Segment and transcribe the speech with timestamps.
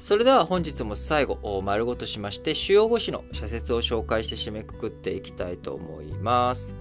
[0.00, 6.74] それでは本日も最後、丸ごとしまして、主要語詞の社説を紹介して締めくくっていきたいと思います。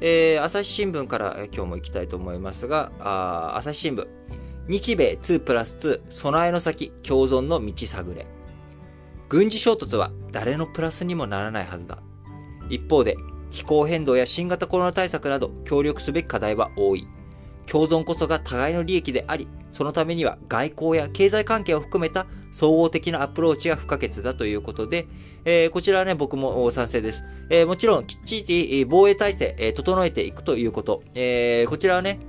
[0.00, 4.08] えー、朝日新聞から今日も行きたいと思いますが、あ朝日新聞。
[4.66, 8.26] 日米2プラス2備えの先共存の道探れ。
[9.28, 12.02] 軍事衝突は誰のプラスにもならないはずだ。
[12.70, 13.16] 一方で、
[13.50, 17.06] 気候変動や新型コロナ対策など協力すべき課題は多い。
[17.66, 25.06] 共存こそが互いの利益であり、そのためには外交や経済関係を含めた総合的なアプローチが不可欠だということで、
[25.44, 27.22] えー、こちらはね、僕も賛成です。
[27.50, 32.20] えー、もちろん、きっちり防衛体制、えー、整えていくということ、えこちらはね、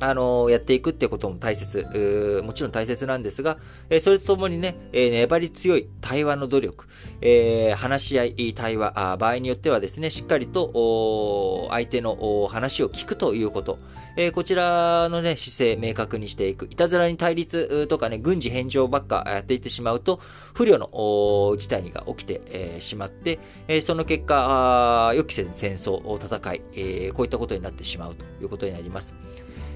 [0.00, 6.86] あの、やっていくってことも大切、もちろん大切なんですが、え、それとともにね、え、粘り強い対話の努力、
[7.22, 13.78] え話し合い、対話あ、場合によってはですね、しっかりと相手の話を聞くということ、
[14.18, 16.66] えこちらのね、姿勢明確にしていく。
[16.66, 20.20] いたずらに対立とかね、軍事返上ばっかやっていってしまうと、
[20.54, 23.38] 不慮の事態が起きて、えしまって、
[23.68, 29.14] えその結果、予期せぬ戦争、戦い、えこういったことになってしまうということになります。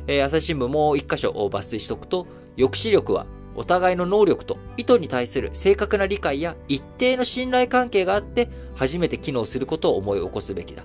[0.07, 10.85] えー、朝日新聞も一箇所抜粋しておくと、抑止力はお互いの能力と意図に対する正確な理解や一定の信頼関係があって初めて機能することを思い起こすべきだ。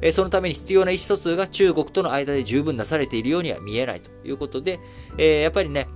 [0.00, 4.78] えそのために必要な意思疎通が中国との間で十分なされているようには見えないということで、
[5.18, 5.88] えやっぱりね、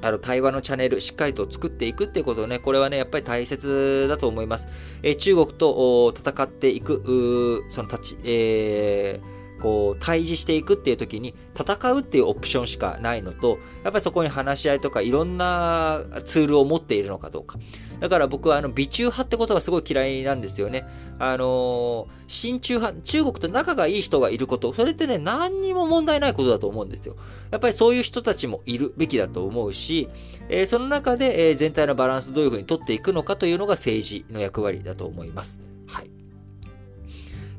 [0.00, 4.68] あの、対話のチャンネル、しっかりと作っていくっていうことをね、これはね、やっぱり大切だと思います。
[5.02, 17.58] え中国と戦っていく、その立ち、えーこう、対峙していくっていう時に、戦うっていうオプションしかないのと、やっぱりそこに話し合いとかいろんなツールを持っているのかどうか。
[18.00, 20.84] だから僕はあの、美中派ってことはすごい嫌いなんですよね。
[21.20, 27.14] あのー、親中派、中国と仲がいい人がいること、それってね、何にも問題ないことだと思うんですよ。
[27.52, 30.08] やっぱりそういう人たちもいるべきだと思うし、
[30.48, 35.71] えー、その中で、え、全体のバランスどういうふうに取っていくのかというのが政治の役割だと思います。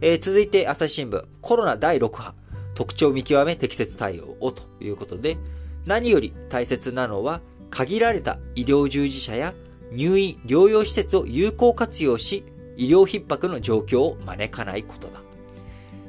[0.06, 2.36] えー、続いて朝日新聞、コロナ第6波、
[2.76, 5.38] 特徴見極め適切対応をということで、
[5.86, 9.54] 何より大切なのは、限られた医療従事者や
[9.94, 12.44] 入院、療養施設を有効活用し、
[12.76, 15.22] 医療逼迫の状況を招かないことだ。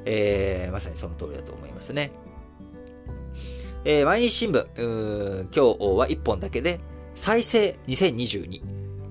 [0.07, 2.11] えー、まさにその通りだと思いますね。
[3.85, 6.81] えー、毎日新聞、今日は1本だけで、
[7.15, 8.61] 再生2022、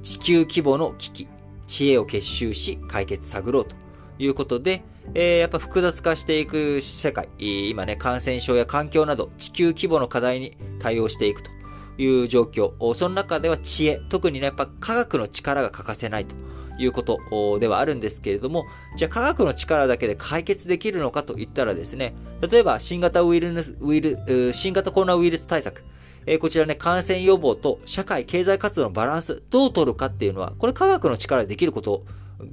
[0.02, 1.28] 地球規模の危機、
[1.68, 3.82] 知恵を結集し解決探ろうと
[4.20, 11.52] いうことで、えー、やっぱ複雑化していく世界、今ね、感染症や環境など地球規模の課題に対応していくと
[11.98, 12.94] いう状況。
[12.94, 16.36] その中では知恵、特にね、やっぱ科学の力が欠かせないと
[16.78, 18.66] いうことではあるんですけれども、
[18.96, 22.16] じゃあ科学の力だけで解決できるのかといったらですね、
[22.50, 25.84] 例えば新型ウイルス、ウイル、新型コロナウイルス対策、
[26.26, 32.04] えー、こちらね、感染予防と社会経済活動のバランス、どう取るかっていうのは、これ科学の力でできること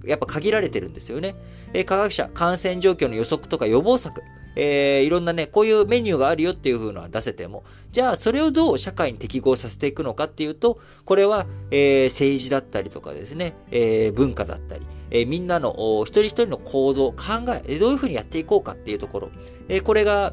[0.04, 1.34] やっぱ限られてるんですよね。
[1.72, 4.22] え、科学者、感染状況の予測とか予防策、
[4.56, 15.74] えー、いろんなね、こういうメニューがあるよっていう風のは出せても、じゃあそれをどう社会に適合させていくのかっていうと、これは、えー、政治だったりとかですね、えー、文化だったり、え、みんなの
[16.04, 17.18] 一人一人の行動、考
[17.64, 19.30] え、どういう風にやっていこうかっていうところ、
[19.68, 20.32] え、これが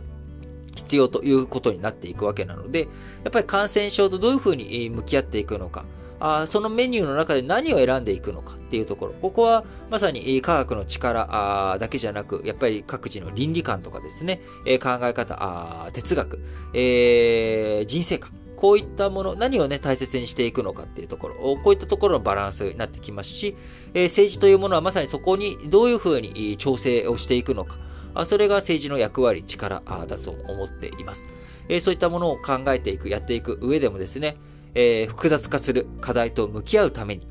[0.76, 2.86] 必要ということになっていくわけなので、や
[3.30, 5.86] っぱり感染症とどういう風に向き合っていくのか、
[6.20, 9.14] あそのメニューの中で何を選んでいくのかっていうところ。
[9.14, 11.28] ここはまさに科学の力
[11.74, 16.40] あだけじゃなく、やっぱり各自の倫理観とかですね、え考え方あ、哲学、
[16.74, 18.32] えー、人生観。
[18.58, 23.56] こういったもの、何をね、大切にしていくのかっていうところ、こういったところのバランスになってきますし、
[23.94, 27.78] えー、政治というものはまさにそこにどういうふうに調整をしていくのか、
[28.16, 31.28] あそれが政治の役割、力だと思っています。
[31.70, 34.38] えー、そういったものを考えていく、やっていく上でもですね、
[34.80, 37.28] えー、複雑化する課題と向き合うために、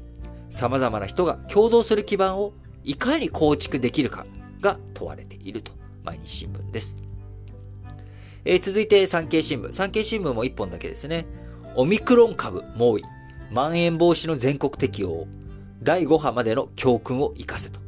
[0.51, 2.53] 様々な人が共同する基盤を
[2.83, 4.27] いかに構築できるか
[4.61, 5.71] が問われていると、
[6.03, 7.01] 毎日新聞です。
[8.45, 9.73] えー、続いて産経新聞。
[9.73, 11.25] 産経新聞も1本だけですね。
[11.77, 13.05] オミクロン株猛威。
[13.53, 15.29] まん延防止の全国適用。
[15.81, 17.79] 第5波までの教訓を活かせと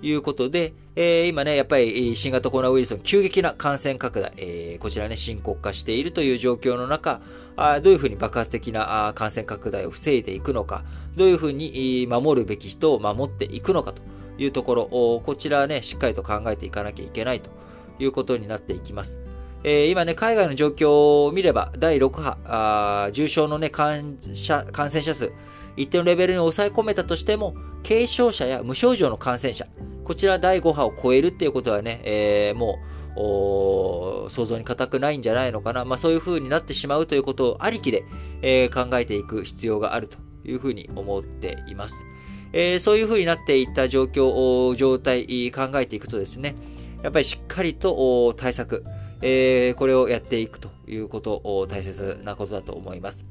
[0.00, 7.20] いうことで、えー、今ね、やっぱり新型コロナウイルスの急激な感染拡大、えー、こちらね、深刻化しているという状況の中、
[7.56, 10.84] あどういうふうに爆発的な感染拡大を防いでいくのか、
[11.16, 14.02] どういうふうに守るべき人を守っていくのかと
[14.38, 14.84] いうところ、
[15.24, 17.50] こちらね、しっかりと考えていかなきゃいけないと
[17.98, 19.18] いうことになっていきます。
[19.64, 25.32] えー、今ね、海外の状況を見れば、第6波、重症のね、感染者数、
[25.78, 27.54] 一定のレベルに抑え込めたとしても、
[27.86, 29.66] 軽症者や無症状の感染者、
[30.04, 32.78] こちら第5波を超えるっていうことはね、えー、も
[33.16, 35.84] う、想像に難くないんじゃないのかな。
[35.84, 38.04] まあそういう風になってしまうということをありきで、
[38.42, 42.04] えー、考えていく必要があるというふうに思っています。
[42.52, 46.54] えー、そういうふうになっていった状況、状態、考えていくとですね、
[47.02, 48.84] やっぱりしっかりと対策、
[49.20, 53.24] えー、これをやっていくということ大切なことだと思います。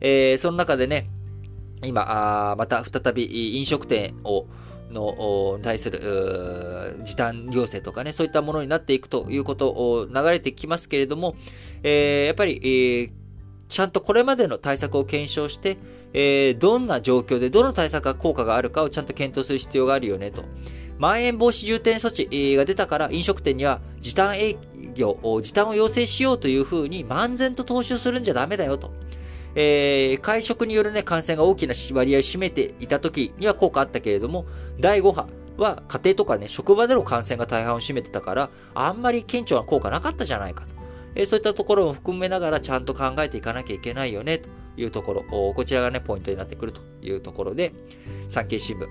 [0.00, 1.08] えー、その中でね、
[1.84, 4.46] 今、あまた再び飲食店を
[4.92, 11.34] の対する時短要請とかね、そういったものになっていくということを流れてきますけれども、
[11.82, 13.12] えー、やっぱり、えー、
[13.68, 15.78] ちゃんとこれまでの対策を検証して、
[16.12, 20.44] えー、どんな状況でどの対策が効果があるかをちゃんと検討する必要があるよねと。
[20.98, 24.56] まん延防止重点措置が出たから飲食店には時短営
[24.94, 28.92] 業、時短を要請しようというふうに漫然と踏襲するんじゃダメだよと。
[29.54, 34.46] えー、会食によるね、感染が大きな割合を占めていた時には効果あったけれども、
[34.80, 35.28] 第5波
[35.58, 40.72] は家庭とかね、職場での感染が大半を占めてたから、あんまり顕著な効果なかったじゃないかと。
[41.14, 45.24] えー、そういったところも含めながらちゃんと考えていかなきゃいけないよね、というところ。
[45.54, 47.74] こちらがね、ポイントになってくるというところで、
[48.28, 48.88] 産経新聞。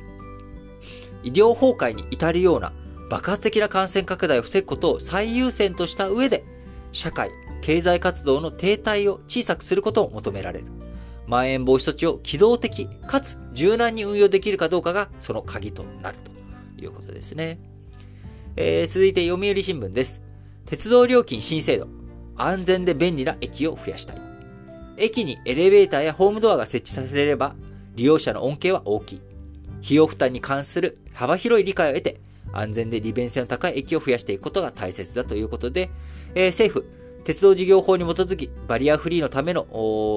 [1.23, 2.73] 医療崩壊に至るような
[3.09, 6.43] 爆発的な感染拡大を防ぐことを最優先とした上で、
[6.91, 7.31] 社会、
[7.61, 10.65] 経済活動の停滞を小さくすることを求められる。
[11.27, 16.17] まん延防止措置を機動的かつ柔軟に運用できるかどうかがその鍵となる
[16.77, 17.59] ということですね。
[18.57, 20.21] えー、続いて読売新聞です。
[20.65, 21.87] 鉄道料金新制度。
[22.35, 24.17] 安全で便利な駅を増やしたい。
[24.97, 27.55] 駅にエレベーターやホームドアが設置されれば、
[27.95, 29.21] 利用者の恩恵は大きい。
[29.83, 32.19] 費用負担に関する幅広い理解を得て、
[32.53, 35.89] 安全で利便性の高い駅を増やしていくことが大切だということで、
[36.35, 39.67] えー、政府、鉄道事業法に基づき、バリアフリーのための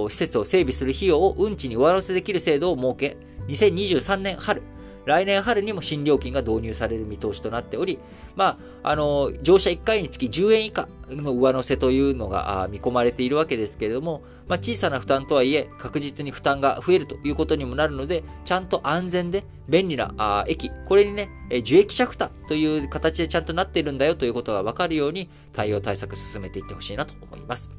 [0.08, 3.16] 施設を整備する費用を運賃に上乗せできる制度を設け、
[3.48, 4.62] 2023年春、
[5.06, 7.98] 来年春にも新料金が導入される見通しとなっており、
[8.36, 27.70] まあ、あの、乗車1回につき10円以下の上乗せというのが見込まれているわけですけれども、まあ、小さな負担とはいえ、確実に負担が増えるということにもなるので、ちゃんと安全で便利な駅、これにね、受益者負担という形でちゃんとなっているんだよということがわかるように、対応対策進めていってほしいなと思います。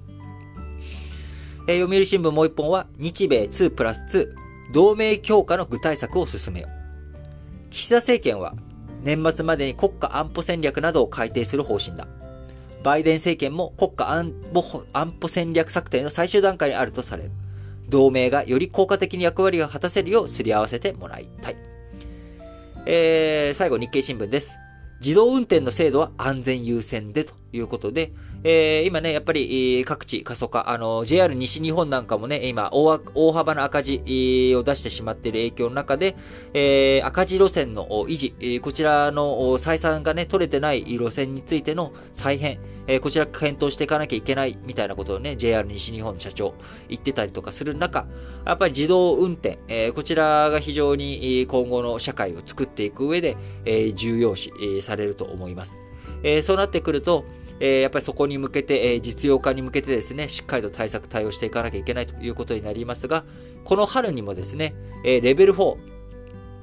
[1.68, 6.85] えー、読売新聞もう一本は、日米2プラス2、同盟強化の具体策を進めよう。
[7.76, 8.56] 岸田政権は
[9.04, 12.08] 年末までに国家安保戦略などを改定する方針だ。
[12.86, 14.64] バイデン政権も国家安保
[14.94, 17.32] 安保戦略策定の最終段階にあるとされる。
[17.90, 21.58] 同盟がより効果的に役割を果たせるようすり合わせてもらいたい。
[22.86, 24.56] えー、最後日経新聞です。
[25.02, 28.14] 自動運転の制度は安全優先でということで、
[28.48, 36.16] えー、今ね、やっぱり各地過疎化、あの、JR 西日本なんかもね、今大、大幅な赤字を出してしまっている影響の中で、
[36.54, 46.54] えー、赤字路線の維持、こちらの採算がね、取れてない路線についての再編、えー、こちら検討していかなきゃいけないみたいなことをね、JR 西日本の社長
[46.88, 48.06] 言ってたりとかする中、
[48.46, 54.52] やっぱり自動運転、えー、こちらが非常に今後の社会を作っていく上で、えー、重要視
[54.84, 55.78] されると思います。
[56.22, 57.26] えー、そうなってくると、
[57.60, 63.24] え、やっぱりそこに向けて、え、実用化に向けてですね、しっかりと対策対応していかなきゃいけないということになりますが、
[63.64, 64.74] この春にもですね、
[65.04, 65.78] え、レベル4、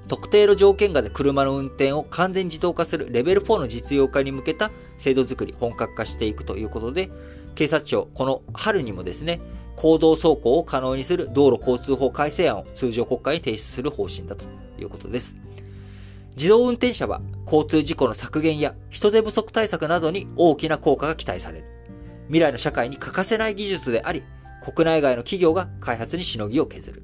[0.08, 7.10] 特定の条件下で車の運転を完全自動化するレベル4の実用化に向けた制度づくり、本格化していくということで、
[7.54, 9.40] 警察庁、この春にもですね、
[9.76, 14.44] 行動走行を可能にする道路交通法改正案を通常国会に提出する方針だと
[14.78, 15.41] いうことです。
[16.36, 21.64] 自動運転車は交通事故の削減や人手不足対策などに大きな効果が期待される。
[22.28, 24.22] 未来の社会に欠かせない技術であり、
[24.62, 27.02] 国内外の企業が開発にしのぎを削る。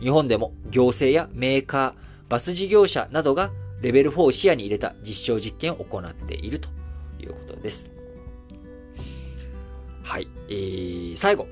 [0.00, 3.50] 日本でも行政やメーカー、バス事業者などが
[3.80, 6.68] レベル4を視野に入れた実証実験を行っていると
[7.18, 7.90] いうことです。
[10.02, 10.28] はい。
[10.48, 11.46] えー、最後、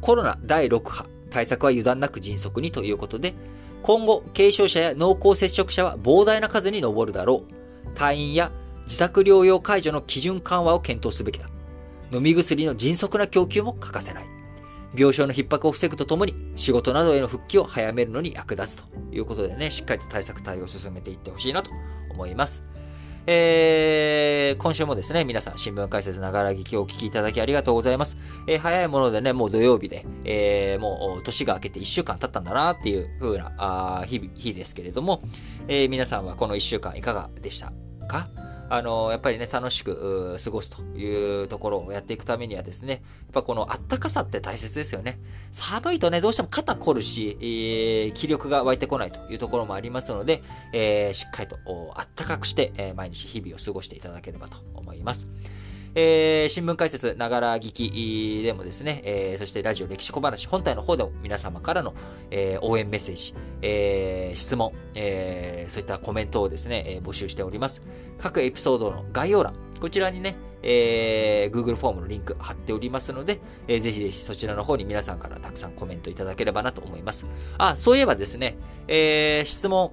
[0.00, 3.34] コロナ第6波、対策は油断なく迅速にということで、
[3.82, 7.94] 今後、軽症者や濃厚接触者は膨大な数に上るだろう。
[7.94, 8.52] 退院や
[8.86, 11.48] 自宅療養解除の基準緩和を検討すべきだ。
[12.12, 14.26] 飲み薬の迅速な供給も欠かせない。
[14.94, 21.70] 病床の逼迫を防ぐとともに、仕事などへの復帰を早めるのに役立つということでね、しっかりと対策対応を進めていってほしいなと
[22.10, 22.62] 思います。
[23.30, 28.16] えー、今週もですね、皆さん新聞解説ながら聞きをお聞きいただきありがとうございます。
[28.46, 35.20] えー、早いものでね、もう土曜日で、えー、もう年が明けて1週間経ったんだなっていう風なあ日々、日ですけれども、
[35.68, 37.70] え、皆さんはこの1週間いかがでした
[38.08, 38.30] か？
[38.70, 43.00] あの、やっぱりね、楽しく過ごすというところをやっていくためにはですね、やっ
[43.32, 45.18] ぱこのあったかさって大切ですよね。
[45.52, 51.58] 寒いとね、どうしても肩凝るし、えー、気力が湧いてこないというところもありますので、えー、しっかりと
[51.94, 55.28] あったかくして、えー、毎日日々を過ごしていただければと思います。
[55.94, 61.94] えー、新聞解説、ながら聞きでもですね、えー、そしてラジオ歴史小話本体の方でも皆様からの、
[62.30, 67.82] えー、応援メッセージ、えー、質問、えー、そういったコメントをですね、えー、募集しております。
[68.18, 77.26] 各エピソードの概要欄、こちらにね、えー、Google フォームのリンク貼っておりますので、えー、ぜひぜひそちらの方に皆さんからたくさんコメントいただければなと思います。
[77.58, 78.56] あ、そういえばですね、
[78.88, 79.92] えー、質問、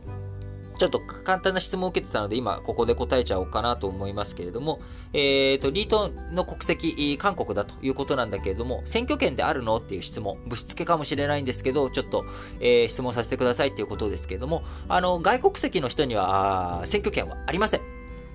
[0.77, 4.79] ちょっと簡単な質問を受けてたので、今ここで答えちゃおうかなと思いますけれども、
[5.13, 9.77] えっ、ー、と、リートの国籍、韓国だということなんだけれども、選挙権であるの？
[9.77, 12.25] っていう質問、ぶしつけかもしれないんですけど、ちょっと、
[12.59, 17.81] えー、質問させてくださいっていうことですけれども、あの、外国籍の人には、選挙権はありません。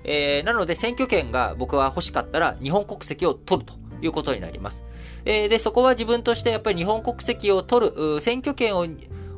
[0.03, 4.83] えー、なので選挙権が僕は欲しかったら日本国籍を取るということになります。
[5.25, 8.87] えー、で、そこは自分としてやっぱり日本国籍を取る、選挙権を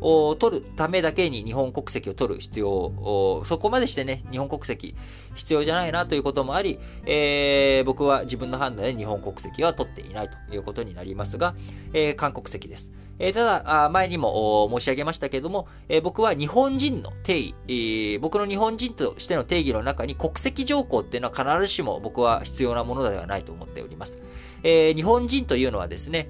[0.03, 4.95] を取るためだけに日本国籍を取る必要を、そこまでしてね、日本国籍
[5.35, 11.55] 必要じゃないなということもあり、えー、僕は自分の判断で日本国籍は取っていないということになりますが、
[11.93, 12.91] えー、韓国籍です。
[13.19, 24.17] えー、ただ、前にも申し上げましたけども、えー、僕は日本人の定義、えー、僕の日本人としての定義の中に国籍条項っていうのは必ずしも僕は必要なものではないと思っております。
[24.63, 26.29] えー、日本人というのはですね、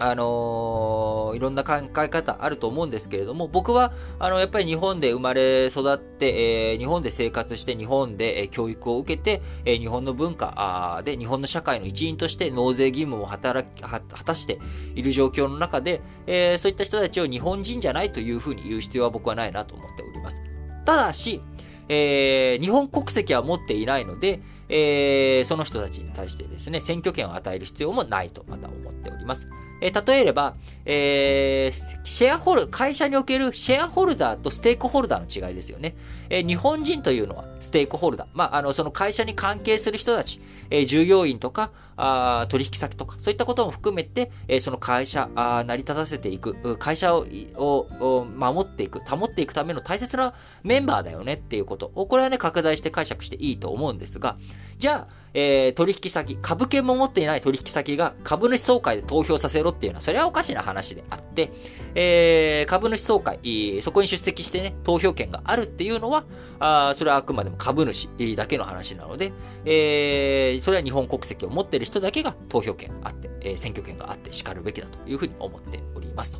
[0.00, 14.58] あのー、いろんな考え方あると思うんですけれども、僕は、あの、やっぱり日本で生まれ育って、えー、日本で生活して、日本で、えー、教育を受けて、えー、日本の文化で、日本の社会の一員として納税義務を働き、果たして
[14.96, 20.42] いる状況の中で、えー、そういった人たちを日本人じゃないというふうに言う必要は僕はないなと思っております。
[20.84, 21.40] ただし、
[21.88, 29.46] えー、日本国籍は持っていないので、えー、その人たちに対してですね、選挙権を与える必要もないとまた思っております。
[29.80, 30.54] えー、例えれば、
[30.84, 35.94] えー、シェアホル、会社におけるシェアホルダーとステークホルダーの違いですよね。
[36.30, 38.28] えー、日本人というのはステークホルダー。
[38.34, 40.40] まあ、あの、その会社に関係する人たち、
[40.70, 47.24] えー、従業員とか、あ取引先とか、そういったことも含めて、えー、その会社、あ成り立たせていく、会社を
[47.56, 54.36] を守っていく、保っていくための大切なメンバーだよねっていうことを、これはね、拡大して解釈していいと思うんですが、
[54.78, 61.50] じゃあ、えー、取引先、株券も持っていない取引先が株主総会で投票させろっていうのは、それはおかしな話であって、
[61.94, 66.24] えー、株主総会、そこに出席してね、投票権があるっていうのは、
[66.60, 69.32] あそれはあくまでも株主だけの話なので、
[69.64, 76.38] えー、それは日本国籍を持っている人だけが投票権あって、えー、選挙権があって叱るべきだというふうに思っておりますと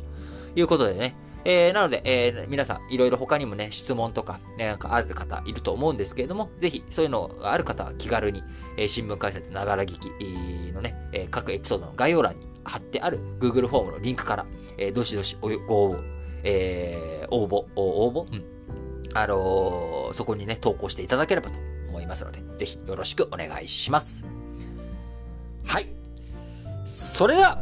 [0.55, 8.43] いうことでね、えー、なので、えー、皆さん、いろいろ他にもね、質問とか、ね、なんかある方いると思うんですけれども、ぜひ、そういうのがある方は気軽に、
[8.77, 14.45] えー、新聞解説ながら聞きのね、えー、各エピソードの概要欄に貼ってある Google フォームのリンクから、
[14.79, 16.03] えー、どしどしご応募、
[16.43, 18.54] えー、応募、応募うん。
[19.15, 21.57] あのー、そこにね、投稿していただければと
[21.87, 24.25] 思いますので、ぜひよろしくお願いします。
[25.65, 25.87] はい。
[26.85, 27.57] それでは、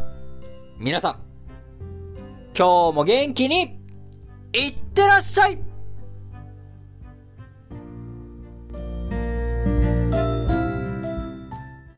[0.79, 1.19] 皆さん、
[2.57, 3.79] 今日も元気に
[4.51, 5.63] いってらっしゃい